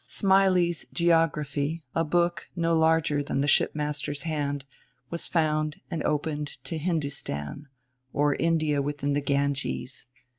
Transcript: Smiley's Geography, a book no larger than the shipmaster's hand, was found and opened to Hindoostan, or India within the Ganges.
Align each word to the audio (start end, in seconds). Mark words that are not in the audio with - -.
Smiley's 0.07 0.87
Geography, 0.91 1.83
a 1.93 2.03
book 2.03 2.49
no 2.55 2.75
larger 2.75 3.21
than 3.21 3.41
the 3.41 3.47
shipmaster's 3.47 4.23
hand, 4.23 4.65
was 5.11 5.27
found 5.27 5.79
and 5.91 6.03
opened 6.05 6.57
to 6.63 6.79
Hindoostan, 6.79 7.67
or 8.11 8.33
India 8.33 8.81
within 8.81 9.13
the 9.13 9.21
Ganges. 9.21 10.07